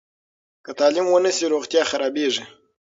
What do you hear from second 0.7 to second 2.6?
تعلیم ونه سي، روغتیا خرابېږي.